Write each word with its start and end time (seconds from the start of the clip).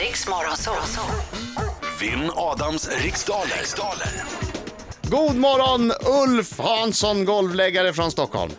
Riks 0.00 0.28
Morgonzoo. 0.28 0.74
Vinn 2.00 2.30
Adams 2.34 2.88
riksdaler. 3.02 3.46
riksdaler. 3.58 4.06
God 5.02 5.36
morgon 5.36 5.92
Ulf 6.22 6.58
Hansson, 6.58 7.24
golvläggare 7.24 7.92
från 7.92 8.10
Stockholm. 8.10 8.52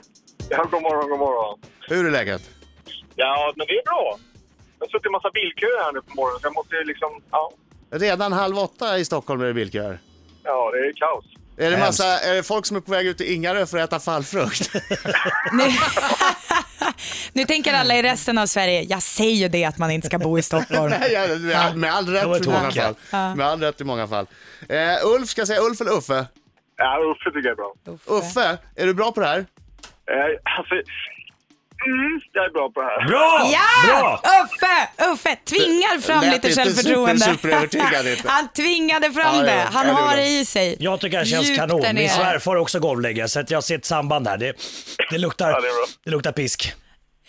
Ja, 0.49 0.63
god 0.71 0.81
morgon, 0.81 1.09
god 1.09 1.19
morgon. 1.19 1.59
Hur 1.89 2.05
är 2.07 2.11
läget? 2.11 2.41
Ja, 3.15 3.53
men 3.55 3.67
det 3.67 3.73
är 3.73 3.83
bra. 3.83 4.17
Jag 4.79 4.85
har 4.85 4.91
suttit 4.91 5.05
i 5.05 5.09
massa 5.09 5.29
bilköer 5.33 5.83
här 5.83 5.91
nu 5.93 6.01
på 6.01 6.15
morgonen, 6.15 6.39
så 6.41 6.45
jag 6.47 6.53
måste 6.53 6.75
ju 6.75 6.83
liksom... 6.83 7.21
Ja, 7.31 7.51
Redan 7.91 8.33
halv 8.33 8.59
åtta 8.59 8.97
i 8.97 9.05
Stockholm 9.05 9.41
är 9.41 9.45
det 9.45 9.53
bilköer. 9.53 9.99
ja 10.43 10.71
det 10.71 10.77
är 10.77 10.93
kaos. 10.93 11.25
Är 11.59 11.71
det, 11.71 11.77
massa, 11.77 12.19
är 12.19 12.33
det 12.35 12.43
folk 12.43 12.65
som 12.65 12.77
är 12.77 12.81
på 12.81 12.91
väg 12.91 13.07
ut 13.07 13.17
till 13.17 13.33
Ingarö 13.33 13.65
för 13.65 13.77
att 13.77 13.89
äta 13.89 13.99
fallfrukt? 13.99 14.69
Nu, 17.33 17.45
tänker 17.45 17.73
alla 17.73 17.95
i 17.95 18.01
resten 18.03 18.37
av 18.37 18.45
Sverige, 18.45 18.81
jag 18.81 19.01
säger 19.03 19.31
ju 19.35 19.47
det 19.47 19.65
att 19.65 19.77
man 19.77 19.91
inte 19.91 20.07
ska 20.07 20.17
bo 20.19 20.39
i 20.39 20.41
Stockholm. 20.41 20.93
Nej, 20.99 21.11
ja, 21.13 21.27
med, 21.27 21.55
all- 21.93 22.07
med 22.07 22.09
rätt 22.09 22.45
i 22.45 22.49
många 22.49 22.71
fall. 22.71 22.95
Med 23.35 23.47
all 23.47 23.61
rätt 23.61 23.81
i 23.81 23.83
många 23.83 24.07
fall. 24.07 24.27
Eh, 24.69 25.05
Ulf, 25.05 25.29
ska 25.29 25.41
jag 25.41 25.47
säga 25.47 25.61
Ulf 25.61 25.81
eller 25.81 25.91
Uffe? 25.97 26.25
Ja, 26.77 26.97
Uffe 27.11 27.31
tycker 27.35 27.49
jag 27.49 27.51
är 27.51 27.55
bra. 27.55 27.73
Uffe, 28.17 28.57
är 28.75 28.85
du 28.85 28.93
bra 28.93 29.11
på 29.11 29.19
det 29.21 29.27
här? 29.27 29.37
Eh, 29.37 30.57
alltså... 30.59 30.73
Mm, 31.87 32.21
jag 32.33 32.45
är 32.45 32.49
bra 32.49 32.69
på 32.71 32.81
det 32.81 32.87
här. 32.87 33.07
Bra! 33.07 33.49
Ja! 33.53 33.87
Bra! 33.87 34.21
Uffe, 34.43 35.05
Uffe 35.11 35.35
tvingar 35.45 35.99
fram 36.01 36.21
Lät 36.23 36.33
lite 36.33 36.47
inte 36.49 36.61
självförtroende. 36.63 37.25
super- 37.25 37.33
superövertygad 37.35 38.07
inte. 38.07 38.23
Han 38.29 38.47
tvingade 38.47 39.11
fram 39.11 39.35
Ja, 39.35 39.39
ja, 39.39 39.41
det. 39.45 39.67
Han 39.73 39.87
jag 39.87 39.93
har 39.93 40.15
det 40.15 40.27
i 40.27 40.45
sig. 40.45 40.75
Jag 40.79 40.99
tycker 40.99 41.19
det 41.19 41.25
känns 41.25 41.47
Djupt 41.47 41.59
kanon. 41.59 41.81
Min 41.93 42.09
svärfar 42.09 42.51
är 42.55 42.59
också 42.59 42.79
golvläggare 42.79 43.27
så 43.27 43.39
att 43.39 43.51
jag 43.51 43.63
ser 43.63 43.75
ett 43.77 43.85
samband 43.85 44.25
där. 44.25 44.37
Det, 44.37 44.53
det, 45.11 45.17
luktar, 45.17 45.49
Ja, 45.49 45.59
det 45.61 45.67
det 46.03 46.11
luktar 46.11 46.31
pisk. 46.31 46.73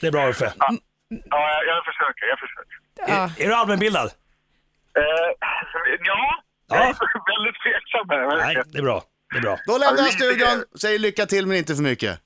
Det 0.01 0.07
är 0.07 0.11
bra 0.13 0.29
Uffe. 0.29 0.53
Ja, 0.59 0.69
jag, 1.09 1.67
jag 1.67 1.85
försöker, 1.85 2.27
jag 2.27 2.39
försöker. 2.39 2.77
Ja. 3.07 3.31
Är, 3.39 3.45
är 3.45 3.49
du 3.49 3.55
allmänbildad? 3.55 4.07
Eh, 4.07 5.03
ja, 5.41 6.27
jag 6.69 6.79
är 6.79 6.85
väldigt 7.37 7.63
tveksam 7.63 8.09
här. 8.09 8.37
Nej, 8.39 8.63
det 8.73 8.79
är 8.79 8.83
bra. 8.83 9.03
Det 9.33 9.39
är 9.39 9.43
bra. 9.43 9.59
Då 9.67 9.79
lämnar 9.79 10.03
jag 10.03 10.13
studion, 10.13 10.65
säger 10.81 10.99
lycka 10.99 11.27
till 11.27 11.47
men 11.47 11.57
inte 11.57 11.75
för 11.75 11.83
mycket. 11.83 12.21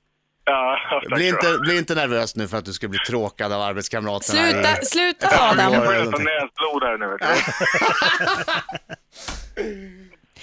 Ja, 0.45 0.77
tack 0.89 1.15
Bli 1.15 1.29
så. 1.29 1.35
inte, 1.35 1.57
bli 1.59 1.77
inte 1.77 1.95
nervös 1.95 2.35
nu 2.35 2.47
för 2.47 2.57
att 2.57 2.65
du 2.65 2.73
ska 2.73 2.87
bli 2.87 2.99
tråkad 2.99 3.53
av 3.53 3.61
arbetskamraterna. 3.61 4.41
Sluta, 4.49 4.75
sluta 4.81 5.27
Ja, 5.31 5.51
Adam. 5.51 5.73
Jag 5.73 5.85
får 5.85 5.91
nästan 5.91 6.05
någonting. 6.05 6.25
näsblod 6.25 6.83
här 6.83 6.97
nu. 6.97 7.07
Vet 7.07 7.19
du. 7.21 7.27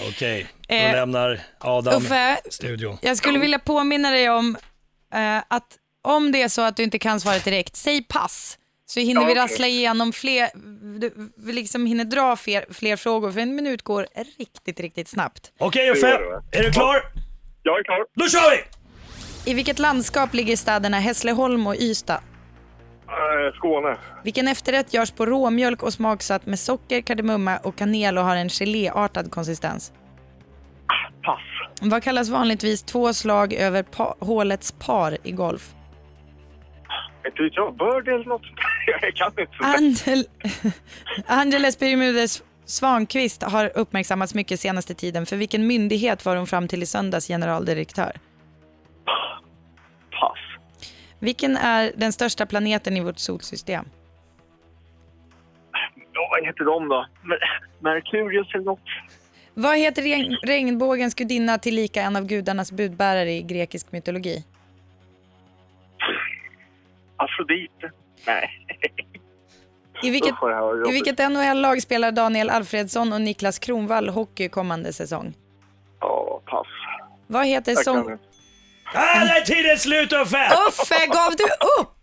Okej, 0.08 0.46
då 0.68 0.74
Eh, 0.74 0.92
lämnar 0.92 1.40
Adam 1.58 1.94
Uffe, 2.02 2.36
studion. 2.50 2.98
jag 3.02 3.16
skulle 3.16 3.38
vilja 3.38 3.58
påminna 3.58 4.10
dig 4.10 4.30
om 4.30 4.56
eh, 5.14 5.38
att 5.48 5.76
om 6.02 6.32
det 6.32 6.42
är 6.42 6.48
så 6.48 6.62
att 6.62 6.76
du 6.76 6.82
inte 6.82 6.98
kan 6.98 7.20
svara 7.20 7.38
direkt, 7.38 7.76
säg 7.76 8.02
pass. 8.02 8.58
Så 8.86 9.00
hinner 9.00 9.22
Ja, 9.22 9.28
vi 9.28 9.34
rassla 9.34 9.66
igenom 9.66 10.12
fler, 10.12 10.48
du, 11.00 11.32
vi 11.36 11.52
liksom 11.52 11.86
hinner 11.86 12.04
dra 12.04 12.36
fler, 12.36 12.64
fler 12.70 12.96
frågor, 12.96 13.32
för 13.32 13.40
en 13.40 13.54
minut 13.56 13.82
går 13.82 14.06
riktigt, 14.38 14.80
riktigt 14.80 15.08
snabbt. 15.08 15.52
Okej 15.58 15.84
Det 15.86 15.92
Uffe, 15.92 16.18
är 16.52 16.62
du 16.62 16.72
klar? 16.72 17.02
Jag 17.62 17.78
är 17.78 17.84
klar. 17.84 18.04
Då 18.14 18.28
kör 18.28 18.50
vi! 18.50 18.62
I 19.50 19.54
vilket 19.54 19.78
landskap 19.78 20.34
ligger 20.34 20.56
städerna 20.56 20.98
Hässleholm 21.00 21.66
och 21.66 21.74
Ystad? 21.76 22.14
Eh, 23.08 23.54
Skåne. 23.56 23.96
Vilken 24.24 24.48
efterrätt 24.48 24.94
görs 24.94 25.10
på 25.10 25.26
råmjölk 25.26 25.82
och 25.82 25.92
smaksatt 25.92 26.46
med 26.46 26.58
socker, 26.58 27.00
kardemumma 27.00 27.58
och 27.58 27.76
kanel 27.76 28.18
och 28.18 28.24
har 28.24 28.36
en 28.36 28.48
geléartad 28.48 29.30
konsistens? 29.30 29.92
Pass. 31.24 31.40
Vad 31.80 32.02
kallas 32.02 32.28
vanligtvis 32.28 32.82
två 32.82 33.14
slag 33.14 33.52
över 33.52 33.82
pa- 33.82 34.14
hålets 34.20 34.72
par 34.72 35.18
i 35.22 35.32
golf? 35.32 35.74
Inte 37.26 37.42
vet 37.42 37.56
jag. 37.56 37.76
Bird 37.76 38.08
eller 38.08 38.24
något. 38.24 38.42
Jag 39.02 39.14
kan 39.14 39.32
inte. 39.38 39.56
Angel... 39.60 40.24
Angeles 41.26 41.78
Bermudez 41.78 42.42
Svankvist 42.64 43.42
har 43.42 43.70
uppmärksammats 43.78 44.34
mycket 44.34 44.60
senaste 44.60 44.94
tiden. 44.94 45.26
För 45.26 45.36
vilken 45.36 45.66
myndighet 45.66 46.24
var 46.24 46.36
hon 46.36 46.46
fram 46.46 46.68
till 46.68 46.82
i 46.82 46.86
söndags 46.86 47.26
generaldirektör? 47.28 48.12
Pass. 50.10 50.38
Vilken 51.18 51.56
är 51.56 51.92
den 51.96 52.12
största 52.12 52.46
planeten 52.46 52.96
i 52.96 53.00
vårt 53.00 53.18
solsystem? 53.18 53.84
Ja, 56.12 56.28
vad 56.30 56.46
heter 56.46 56.64
de 56.64 56.88
då? 56.88 57.06
Mer- 57.22 57.60
Merkurius 57.80 58.54
eller 58.54 58.64
något? 58.64 58.80
Vad 59.54 59.76
heter 59.78 60.02
regn- 60.02 60.36
regnbågens 60.46 61.14
gudinna 61.14 61.58
tillika 61.58 62.02
en 62.02 62.16
av 62.16 62.26
gudarnas 62.26 62.72
budbärare 62.72 63.32
i 63.32 63.42
grekisk 63.42 63.92
mytologi? 63.92 64.44
Afrodite? 67.24 67.90
Nej. 68.26 68.50
I 70.02 70.10
vilket, 70.10 70.34
i 70.88 70.92
vilket 70.92 71.18
NHL-lag 71.18 71.82
spelar 71.82 72.12
Daniel 72.12 72.50
Alfredsson 72.50 73.12
och 73.12 73.20
Niklas 73.20 73.58
Kronwall 73.58 74.08
hockey 74.08 74.48
kommande 74.48 74.92
säsong? 74.92 75.34
Ja, 76.00 76.40
pass. 76.46 76.66
Vad 77.26 77.46
heter 77.46 77.74
sång... 77.74 78.18
Ah, 78.94 79.24
där 79.24 79.36
är 79.36 79.40
tiden 79.40 79.78
slut 79.78 80.12
Uffe! 80.12 80.50
Uffe, 80.68 81.06
gav 81.06 81.36
du 81.36 81.44
upp? 81.80 81.96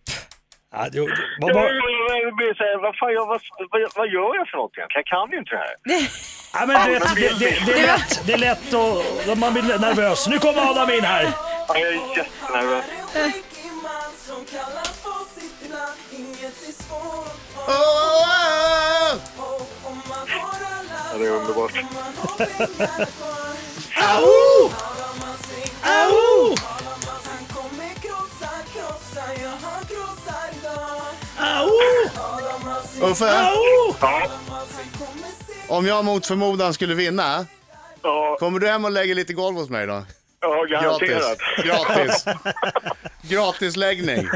Ja, 0.72 0.88
du, 0.92 1.00
vad, 1.40 1.54
vad, 1.56 1.64
vad, 2.82 2.96
fan, 2.96 3.14
jag, 3.14 3.28
vad, 3.28 3.42
vad, 3.72 3.82
vad 3.96 4.08
gör 4.08 4.36
jag 4.36 4.48
för 4.50 4.58
något 4.58 4.78
egentligen? 4.78 4.88
Jag 4.94 5.06
kan 5.06 5.32
ju 5.32 5.38
inte 5.38 5.52
det 5.52 5.58
här. 5.58 5.76
ja, 6.54 6.66
men 6.66 6.92
det, 6.92 7.00
det, 7.16 7.40
det, 7.40 7.66
det, 7.66 7.80
är 7.80 7.88
lätt, 7.88 8.28
det 8.28 8.34
är 8.34 8.38
lätt 8.38 8.74
och 8.74 9.38
man 9.38 9.54
blir 9.54 9.64
nervös. 9.64 10.28
Nu 10.28 10.40
kommer 10.40 10.72
Adam 10.72 10.90
in 10.90 11.04
här. 11.04 11.24
Ja, 11.68 11.78
jag 11.78 11.88
är 11.88 12.18
jättenervös. 12.18 12.86
Åh, 17.68 17.74
åh, 19.38 19.58
Ja, 21.12 21.18
det 21.18 21.26
är 21.26 21.32
underbart. 21.32 21.72
Au! 23.98 24.72
Au! 25.84 26.22
Au! 26.22 26.56
åh! 33.00 33.12
Uffe, 33.12 33.26
Au! 33.26 33.96
Ja, 34.02 34.28
om 35.70 35.86
jag 35.86 36.06
mot 36.06 36.26
förmodan 36.26 36.74
skulle 36.74 36.96
vinna, 36.96 37.46
ja, 38.02 38.38
kommer 38.40 38.60
du 38.60 38.68
hem 38.68 38.86
och 38.86 38.92
lägger 38.92 39.16
lite 39.16 39.34
golv 39.34 39.58
hos 39.58 39.70
mig 39.70 39.88
då? 39.88 40.04
Ja 40.70 40.82
Gratis. 40.82 41.10
garanterat. 41.10 41.38
Gratis. 41.66 42.26
Gratisläggning. 43.22 44.28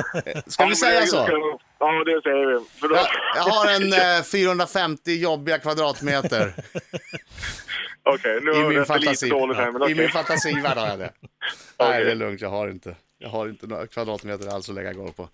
Ska 0.48 0.66
vi 0.66 0.76
säga 0.76 1.06
så? 1.06 1.18
Ja, 1.80 2.04
det 2.04 2.22
säger 2.22 2.46
vi. 2.46 2.66
Jag, 2.96 3.08
jag 3.36 3.42
har 3.44 3.72
en 3.72 3.94
eh, 4.18 4.24
450 4.24 5.12
jobbiga 5.12 5.60
kvadratmeter 5.60 6.54
Okej, 8.04 8.40
nu 8.42 8.52
i 8.52 8.56
har 8.56 8.64
min 8.64 8.64
jag 8.64 8.70
lite 8.74 8.86
fantasi. 8.86 9.30
dåligt 9.30 9.58
här, 9.58 9.72
men 9.72 9.82
I 9.82 9.86
okej. 9.86 9.96
min 9.96 10.10
fantasivärld 10.10 10.78
har 10.78 10.88
jag 10.88 11.00
det. 11.00 11.12
Nej, 11.80 11.90
Okej. 11.90 12.04
det 12.06 12.12
är 12.12 12.16
lugnt. 12.16 12.42
Jag 12.42 12.50
har 12.50 12.68
inte. 12.70 12.96
Jag 13.18 13.30
har 13.30 13.48
inte 13.50 13.68
några 13.68 13.88
kvadratmeter 13.88 14.48
alls 14.56 14.70
att 14.70 14.76
lägga 14.76 14.94
golv 14.94 15.12
på. 15.12 15.30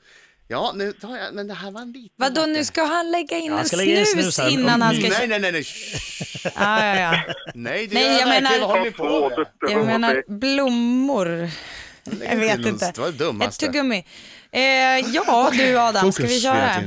Ja, 0.50 0.72
nu 0.76 0.92
tar 0.94 1.18
jag, 1.18 1.34
men 1.34 1.48
det 1.48 1.54
här 1.54 1.72
var 1.72 1.82
en 1.82 1.92
liten 1.92 2.10
Vadå, 2.16 2.46
nu 2.46 2.66
ska 2.66 2.84
han 2.84 3.12
lägga 3.12 3.38
in 3.38 3.52
han 3.52 3.60
en 3.60 3.66
ska 3.68 3.76
lägga 3.78 4.00
in 4.00 4.06
snus, 4.06 4.24
snus 4.24 4.40
här. 4.40 4.50
innan 4.50 4.82
han 4.82 4.96
ska... 4.96 5.10
Nej, 5.10 5.28
nej, 5.28 5.40
nej, 5.40 5.52
nej. 5.52 5.64
Shh. 5.64 6.48
Ja, 6.56 6.86
ja, 6.86 6.96
ja. 7.02 7.20
Nej, 7.56 7.88
det 7.88 7.94
Nej, 7.94 8.04
jag 8.04 8.22
jag 8.22 8.28
verkligen. 8.28 8.44
menar- 8.44 8.60
Vad 8.60 8.70
håller 8.70 8.84
ni 8.86 8.92
på 8.92 9.30
med? 9.30 9.48
Jag 9.72 9.86
menar 9.86 10.24
blommor. 10.40 11.50
Jag 12.30 12.36
vet 12.38 12.66
inte. 12.66 12.92
Det 12.96 12.98
var 12.98 13.08
det 13.08 13.14
Ett 13.14 13.18
dummaste. 13.20 13.66
tuggummi. 13.66 14.06
Eh, 14.52 14.62
ja, 15.14 15.52
du 15.54 15.78
Adam, 15.80 16.12
ska 16.12 16.24
vi 16.28 16.42
köra? 16.42 16.82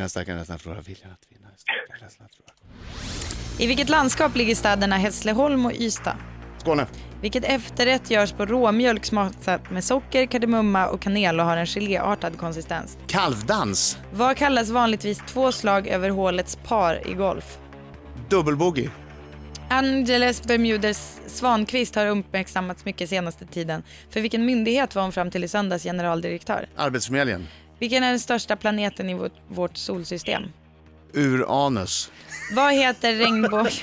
I 3.58 3.66
vilket 3.66 3.88
landskap 3.88 4.36
ligger 4.36 4.54
städerna 4.54 4.96
Hässleholm 4.96 5.66
och 5.66 5.72
Ystad? 5.72 6.16
Skåne. 6.58 6.86
Vilket 7.20 7.44
efterrätt 7.44 8.10
görs 8.10 8.32
på 8.32 8.46
råmjölk 8.46 9.04
smaksatt 9.04 9.70
med 9.70 9.84
socker, 9.84 10.26
kardemumma 10.26 10.86
och 10.86 11.00
kanel 11.00 11.40
och 11.40 11.46
har 11.46 11.56
en 11.56 11.66
geléartad 11.66 12.30
konsistens? 12.30 12.98
Kalvdans. 13.06 13.98
Vad 14.12 14.36
kallas 14.36 14.70
vanligtvis 14.70 15.22
två 15.28 15.52
slag 15.52 15.88
över 15.88 16.10
hålets 16.10 16.56
par 16.56 17.08
i 17.08 17.14
golf? 17.14 17.58
Dubbelbogey. 18.28 18.88
Angeles 19.68 20.42
Bermudez 20.42 21.20
Svankvist 21.26 21.94
har 21.94 22.06
uppmärksammats 22.06 22.84
mycket 22.84 23.08
senaste 23.08 23.46
tiden. 23.46 23.82
För 24.10 24.20
vilken 24.20 24.46
myndighet 24.46 24.94
var 24.94 25.02
hon 25.02 25.12
fram 25.12 25.30
till 25.30 25.44
i 25.44 25.48
söndags 25.48 25.82
generaldirektör? 25.84 26.68
Arbetsförmedlingen. 26.76 27.48
Vilken 27.78 28.04
är 28.04 28.10
den 28.10 28.20
största 28.20 28.56
planeten 28.56 29.10
i 29.10 29.14
vårt, 29.14 29.32
vårt 29.48 29.76
solsystem? 29.76 30.42
Uranus. 31.14 32.10
Vad 32.52 32.74
heter 32.74 33.14
regnbågens 33.14 33.82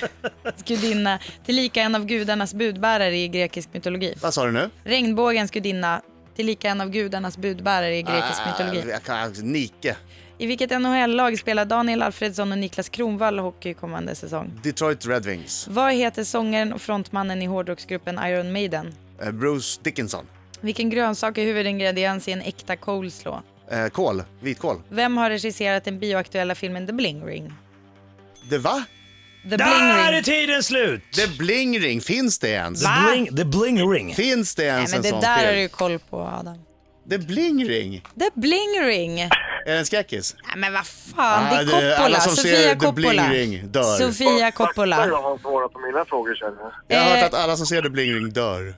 gudinna, 0.65 1.19
tillika 1.45 1.81
en 1.81 1.95
av 1.95 2.05
gudarnas 2.05 2.53
budbärare 2.53 3.17
i 3.17 3.27
grekisk 3.27 3.69
mytologi? 3.73 4.13
Vad 4.21 4.33
sa 4.33 4.45
du 4.45 4.51
nu? 4.51 4.69
Regnbågens 4.83 5.51
gudinna, 5.51 6.01
tillika 6.35 6.69
en 6.69 6.81
av 6.81 6.89
gudarnas 6.89 7.37
budbärare 7.37 7.97
i 7.97 8.01
grekisk 8.01 8.41
mytologi. 8.47 8.81
Ah, 8.87 8.91
jag 8.91 9.03
kan, 9.03 9.31
Nike. 9.31 9.95
I 10.37 10.45
vilket 10.47 10.81
NHL-lag 10.81 11.39
spelar 11.39 11.65
Daniel 11.65 12.01
Alfredsson 12.01 12.51
och 12.51 12.57
Niklas 12.57 12.89
Kronwall 12.89 13.39
hockey 13.39 13.73
kommande 13.73 14.15
säsong? 14.15 14.51
Detroit 14.63 15.05
Red 15.05 15.25
Wings. 15.25 15.67
Vad 15.67 15.93
heter 15.93 16.23
sångaren 16.23 16.73
och 16.73 16.81
frontmannen 16.81 17.41
i 17.41 17.45
hårdrocksgruppen 17.45 18.19
Iron 18.25 18.51
Maiden? 18.51 18.93
Eh, 19.21 19.31
Bruce 19.31 19.79
Dickinson. 19.83 20.25
Vilken 20.61 20.89
grönsak 20.89 21.37
är 21.37 21.45
huvudingrediens 21.45 22.27
i 22.27 22.31
en 22.31 22.41
äkta 22.41 22.75
coleslaw? 22.75 23.41
Eh, 23.71 23.87
kål. 23.87 24.23
Vitkål. 24.39 24.81
Vem 24.89 25.17
har 25.17 25.29
regisserat 25.29 25.83
den 25.83 25.99
bioaktuella 25.99 26.55
filmen 26.55 26.87
The 26.87 26.93
Bling 26.93 27.25
Ring? 27.25 27.53
Det 28.49 28.57
va? 28.57 28.83
The 29.49 29.49
Där 29.49 29.57
bling 29.57 29.89
är 29.89 30.11
ring. 30.11 30.23
tiden 30.23 30.63
slut! 30.63 31.01
Det 31.15 31.37
blingring, 31.37 32.01
finns 32.01 32.39
det 32.39 32.49
ens? 32.49 32.83
Va? 32.83 33.05
Bling, 33.11 33.35
the 33.37 33.45
bling 33.45 33.91
ring. 33.91 34.15
Finns 34.15 34.55
det 34.55 34.63
Nej, 34.63 34.71
ens 34.75 34.91
men 34.91 34.97
en 34.97 35.03
det 35.03 35.09
sån 35.09 35.21
där 35.21 35.35
har 35.35 35.41
du 35.43 35.47
film? 35.49 35.59
ju 35.61 35.67
koll 35.69 35.99
på 35.99 36.21
Adam. 36.21 36.57
Det 37.09 37.17
blingring? 37.17 38.01
The 38.19 38.29
bling 38.39 38.81
ring. 38.83 39.19
Är 39.21 39.29
det 39.65 39.77
en 39.77 39.85
skräckis? 39.85 40.35
Nej 40.47 40.57
men 40.57 40.73
vad 40.73 40.87
fan, 40.87 41.57
det 41.57 41.63
det- 41.71 41.77
är 41.77 41.95
alla 41.95 41.97
Coppola. 41.97 42.19
som 42.19 42.35
ser 42.35 42.41
Sofia 42.55 42.75
The 42.79 42.91
Bling 42.91 43.09
Coppola. 43.09 43.29
Ring 43.31 43.67
dör. 43.71 43.97
Sofia 43.97 44.29
Jag 44.39 44.53
Coppola. 44.55 44.95
har 44.95 45.37
svarat 45.37 45.73
på 45.73 45.79
mina 45.79 46.05
frågor 46.05 46.35
känner 46.35 46.57
jag. 46.61 46.71
Jag 46.87 47.03
har 47.03 47.09
hört 47.09 47.19
Eh. 47.19 47.25
att 47.25 47.33
alla 47.33 47.57
som 47.57 47.65
ser 47.65 47.81
The 47.81 47.89
Blingring 47.89 48.29
dör. 48.33 48.75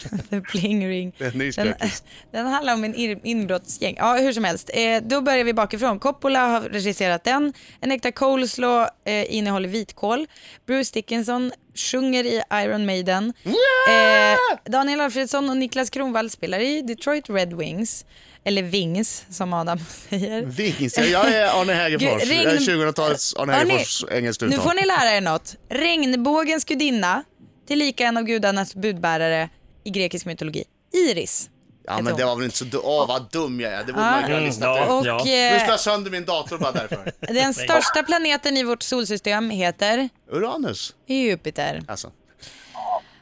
The 0.30 0.40
bling 0.40 0.88
ring. 0.88 1.12
Den, 1.18 1.52
den 2.32 2.46
handlar 2.46 2.74
om 2.74 2.84
en 2.84 2.94
inbrottsgäng. 3.26 3.94
Ja, 3.98 4.14
hur 4.16 4.32
som 4.32 4.44
helst. 4.44 4.70
Eh, 4.74 5.02
då 5.02 5.20
börjar 5.20 5.44
vi 5.44 5.52
bakifrån. 5.54 5.98
Coppola 5.98 6.46
har 6.46 6.60
regisserat 6.60 7.24
den. 7.24 7.52
En 7.80 7.92
äkta 7.92 8.12
coleslaw 8.12 8.90
eh, 9.04 9.34
innehåller 9.36 9.68
vitkål. 9.68 10.26
Bruce 10.66 10.90
Dickinson 10.94 11.52
sjunger 11.74 12.24
i 12.24 12.42
Iron 12.54 12.86
Maiden. 12.86 13.32
Eh, 13.44 14.70
Daniel 14.70 15.00
Alfredsson 15.00 15.50
och 15.50 15.56
Niklas 15.56 15.90
Kronwall 15.90 16.30
spelar 16.30 16.58
i 16.60 16.82
Detroit 16.82 17.30
Red 17.30 17.52
Wings. 17.56 18.04
Eller 18.44 18.62
Wings, 18.62 19.24
som 19.30 19.52
Adam 19.52 19.78
säger. 20.08 20.42
Vings, 20.42 20.98
jag 20.98 21.32
är 21.34 21.60
Arne 21.60 21.72
Hägerfors. 21.72 22.22
Gud, 22.22 22.30
regn- 22.32 22.44
Jag 22.44 22.52
är 22.54 22.58
2000-talets 22.58 23.34
Arne 23.34 23.52
Hörni, 23.52 23.70
Hägerfors 23.70 24.04
engelskt 24.10 24.40
Nu 24.42 24.48
uttal. 24.48 24.60
får 24.62 24.74
ni 24.74 24.86
lära 24.86 25.16
er 25.16 25.20
något. 25.20 25.56
Regnbågens 25.68 26.64
gudinna, 26.64 27.22
tillika 27.68 28.04
en 28.04 28.16
av 28.16 28.22
gudarnas 28.24 28.74
budbärare 28.74 29.48
i 29.84 29.90
grekisk 29.90 30.26
mytologi. 30.26 30.64
Iris. 30.92 31.50
Ja 31.84 32.00
men 32.02 32.16
det 32.16 32.24
var 32.24 32.36
väl 32.36 32.44
inte 32.44 32.56
så... 32.56 32.64
du- 32.64 32.78
Åh 32.78 33.08
vad 33.08 33.30
dum 33.30 33.60
jag 33.60 33.72
är. 33.72 33.78
Det 33.84 33.92
borde 33.92 34.06
Ja. 34.06 34.10
man 34.10 34.22
kunna 34.22 34.34
Mm, 34.36 34.44
lista 34.46 34.64
ja. 34.66 34.84
ut. 34.84 34.90
Och 34.90 35.26
Nu 35.26 35.32
eh, 35.32 35.60
ska 35.62 35.70
jag 35.70 35.80
sönder 35.80 36.10
min 36.10 36.24
dator 36.24 36.58
bara 36.58 36.72
därför. 36.72 37.12
den 37.34 37.54
största 37.54 38.02
planeten 38.02 38.56
i 38.56 38.62
vårt 38.62 38.82
solsystem 38.82 39.50
heter 39.50 40.08
Uranus. 40.30 40.94
Jupiter. 41.06 41.82
Alltså. 41.88 42.10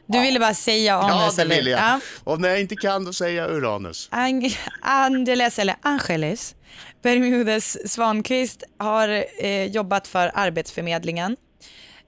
Du 0.06 0.20
ville 0.20 0.40
bara 0.40 0.54
säga 0.54 0.92
Ja, 0.92 1.10
Anus 1.22 1.36
det 1.36 1.42
eller? 1.42 1.56
vill 1.56 1.66
jag. 1.66 1.80
Ja. 1.80 2.00
Och 2.24 2.40
när 2.40 2.48
jag 2.48 2.60
inte 2.60 2.76
kan 2.76 3.04
då 3.04 3.12
säger 3.12 3.42
jag 3.42 3.50
Uranus. 3.50 4.08
Ang- 4.12 4.56
Angeles, 4.82 5.58
eller 5.58 5.76
Angeles, 5.82 6.54
Bermudes 7.02 7.92
Svankvist 7.92 8.62
har 8.78 9.24
eh, 9.38 9.64
jobbat 9.64 10.08
för 10.08 10.30
Arbetsförmedlingen. 10.34 11.36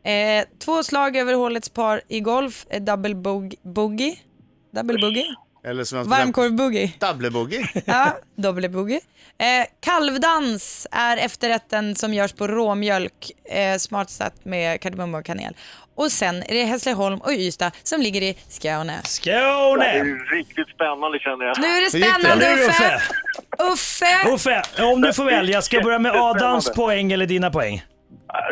Eh, 0.05 0.44
två 0.64 0.82
slag 0.82 1.17
över 1.17 1.35
hålets 1.35 1.69
par 1.69 2.02
i 2.08 2.20
golf, 2.20 2.67
eh, 2.70 2.82
double 2.82 3.14
bog- 3.14 3.55
boogie. 3.62 4.17
Double 4.71 4.99
boogie? 4.99 5.35
Eller 5.65 5.85
som 5.85 5.99
jag 5.99 6.05
Varmkorv 6.05 6.53
boogie. 6.53 6.93
Ja, 7.85 8.17
double 8.37 8.69
boogie. 8.69 9.01
Eh, 9.39 9.67
kalvdans 9.81 10.87
är 10.91 11.17
efterrätten 11.17 11.95
som 11.95 12.15
görs 12.15 12.33
på 12.33 12.47
råmjölk, 12.49 13.31
eh, 13.45 13.77
smartsatt 13.79 14.45
med 14.45 14.81
kardemumma 14.81 15.19
och 15.19 15.25
kanel. 15.25 15.55
Och 15.95 16.13
sen 16.13 16.43
är 16.43 16.55
det 16.55 16.65
Hässleholm 16.65 17.19
och 17.19 17.33
Ystad 17.33 17.71
som 17.83 18.01
ligger 18.01 18.23
i 18.23 18.39
Skåne. 18.49 18.99
Det 19.03 19.09
Skåne! 19.09 19.85
är 19.85 20.35
riktigt 20.37 20.69
spännande 20.69 21.19
känner 21.19 21.45
jag. 21.45 21.59
Nu 21.61 21.67
är 21.67 21.81
det 21.81 21.99
Hur 21.99 21.99
gick 21.99 22.15
det? 22.15 22.21
spännande 22.21 22.55
Nu 22.57 22.63
Uffe! 22.65 23.01
Uffe! 23.73 24.29
Uffe! 24.35 24.35
Uffe, 24.35 24.63
om 24.93 25.01
du 25.01 25.13
får 25.13 25.25
välja, 25.25 25.63
ska 25.63 25.77
jag 25.77 25.85
börja 25.85 25.99
med 25.99 26.13
Adams 26.15 26.73
poäng 26.73 27.13
eller 27.13 27.27
dina 27.27 27.51
poäng? 27.51 27.83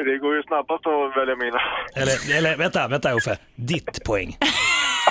Det 0.04 0.18
går 0.18 0.36
ju 0.36 0.42
snabbast 0.42 0.86
att 0.86 1.16
välja 1.22 1.36
mina. 1.36 1.60
Eller, 1.94 2.36
eller 2.38 2.56
vänta, 2.56 2.88
vänta 2.88 3.14
Uffe. 3.14 3.36
Ditt 3.56 4.04
poäng. 4.04 4.36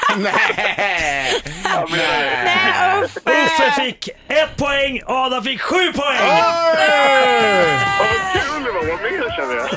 Nej! 0.17 1.41
Nej, 1.89 3.03
Uffe! 3.03 3.19
Uffe 3.25 3.71
fick 3.81 4.09
ett 4.27 4.57
poäng, 4.57 5.01
Adam 5.05 5.43
fick 5.43 5.61
sju 5.61 5.93
poäng! 5.93 6.17
vad 7.99 8.07
kul 8.33 8.63
det 8.63 8.71
var 8.71 8.79
att 8.79 8.87
vara 8.87 8.97
med 8.97 9.33
känner 9.35 9.55
jag. 9.55 9.69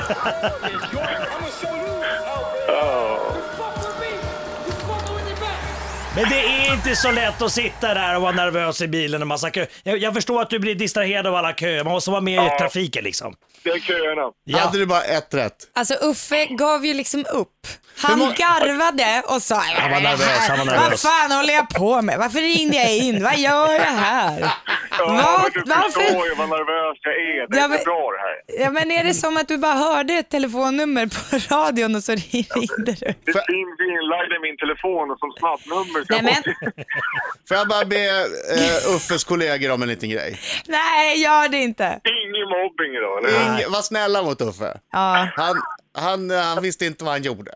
Men 6.15 6.29
det 6.29 6.39
är 6.45 6.73
inte 6.73 6.95
så 6.95 7.11
lätt 7.11 7.41
att 7.41 7.51
sitta 7.51 7.93
där 7.93 8.15
och 8.15 8.21
vara 8.21 8.31
nervös 8.31 8.81
i 8.81 8.87
bilen 8.87 9.21
och 9.21 9.27
massa 9.27 9.49
kö. 9.51 9.65
Jag, 9.83 9.97
jag 9.97 10.13
förstår 10.13 10.41
att 10.41 10.49
du 10.49 10.59
blir 10.59 10.75
distraherad 10.75 11.27
av 11.27 11.35
alla 11.35 11.53
köer, 11.53 11.83
man 11.83 11.93
måste 11.93 12.11
vara 12.11 12.21
med 12.21 12.33
i 12.33 12.35
Ja. 12.35 12.57
trafiken 12.59 13.03
liksom. 13.03 13.33
Det 13.63 13.69
är 13.69 13.79
köerna. 13.79 14.21
Ja. 14.43 14.59
Hade 14.59 14.77
du 14.77 14.85
bara 14.85 15.01
ett 15.01 15.33
rätt? 15.33 15.53
Alltså 15.75 15.93
Uffe 15.93 16.45
gav 16.45 16.85
ju 16.85 16.93
liksom 16.93 17.25
upp. 17.33 17.67
Han 17.97 18.19
garvade 18.19 19.23
och 19.27 19.41
sa 19.41 19.55
Han 19.55 19.91
var 19.91 19.99
nervös, 20.01 20.47
han 20.49 20.57
var 20.57 20.65
Vad 20.65 20.75
nervös. 20.83 21.01
fan 21.01 21.31
håller 21.31 21.53
jag 21.53 21.69
på 21.69 22.01
med? 22.01 22.17
Varför 22.19 22.39
ringde 22.39 22.77
jag 22.77 22.97
in? 22.97 23.23
Vad 23.23 23.37
gör 23.37 23.73
jag 23.73 23.79
här? 23.81 24.39
Ja, 24.41 25.05
Vad- 25.05 25.13
men 25.15 25.51
du 25.53 25.63
varför- 25.69 26.01
förstår 26.01 26.27
ju 26.27 26.35
vad 26.35 26.49
nervös 26.49 26.97
jag 27.01 27.13
är. 27.13 27.47
Det 27.51 27.57
är 27.57 27.59
Ja, 27.59 27.65
inte 27.65 27.75
men- 27.77 27.83
bra 27.83 28.09
det 28.11 28.19
här. 28.57 28.63
Ja, 28.65 28.71
men 28.71 28.91
är 28.91 29.03
det 29.03 29.13
som 29.13 29.37
att 29.37 29.47
du 29.47 29.57
bara 29.57 29.73
hörde 29.73 30.13
ett 30.13 30.29
telefonnummer 30.29 31.05
på 31.07 31.55
radion 31.55 31.95
och 31.95 32.03
så 32.03 32.11
ringde 32.31 32.91
du? 32.91 33.13
Det 33.25 33.33
finns 33.51 33.77
ju 33.79 34.01
i 34.35 34.39
min 34.47 34.57
telefon 34.57 35.11
och 35.11 35.19
som 35.19 35.31
snabbnummer. 35.39 35.99
så 36.05 36.07
Nej, 36.09 36.17
jag 36.17 36.23
men- 36.23 36.35
måste- 36.35 36.83
Får 37.47 37.57
jag 37.57 37.67
bara 37.67 37.85
be 37.85 38.03
uh, 38.25 38.95
Uffes 38.95 39.23
kollegor 39.23 39.71
om 39.71 39.81
en 39.81 39.87
liten 39.87 40.09
grej? 40.09 40.39
Nej, 40.67 41.21
gör 41.23 41.49
det 41.49 41.57
inte. 41.57 41.99
Ingen 42.03 42.49
mobbing 42.49 42.91
idag, 42.95 43.17
eller? 43.17 43.63
Ing, 43.63 43.71
var 43.71 43.81
snälla 43.81 44.23
mot 44.23 44.41
Uffe. 44.41 44.77
Ja. 44.91 45.27
Han, 45.35 45.55
han, 45.97 46.31
eh, 46.31 46.37
han 46.37 46.63
visste 46.63 46.85
inte 46.85 47.03
vad 47.03 47.13
han 47.13 47.21
gjorde. 47.23 47.51